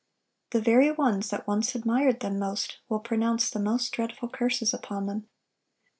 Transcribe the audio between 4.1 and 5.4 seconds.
curses upon them.